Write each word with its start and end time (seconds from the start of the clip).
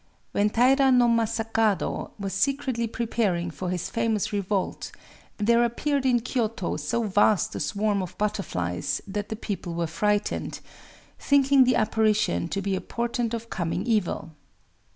When 0.31 0.49
Taïra 0.49 0.91
no 0.91 1.07
Masakado 1.07 2.09
was 2.17 2.33
secretly 2.33 2.87
preparing 2.87 3.51
for 3.51 3.69
his 3.69 3.91
famous 3.91 4.33
revolt, 4.33 4.91
there 5.37 5.63
appeared 5.63 6.07
in 6.07 6.21
Kyōto 6.21 6.79
so 6.79 7.03
vast 7.03 7.53
a 7.53 7.59
swarm 7.59 8.01
of 8.01 8.17
butterflies 8.17 9.03
that 9.05 9.29
the 9.29 9.35
people 9.35 9.75
were 9.75 9.85
frightened,—thinking 9.85 11.65
the 11.65 11.75
apparition 11.75 12.47
to 12.47 12.63
be 12.63 12.75
a 12.75 12.81
portent 12.81 13.35
of 13.35 13.51
coming 13.51 13.85
evil... 13.85 14.31